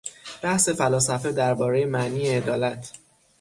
بحث 0.43 0.69
فلاسفه 0.69 1.31
دربارهی 1.31 1.85
معنی 1.85 2.27
عدالت 2.29 2.93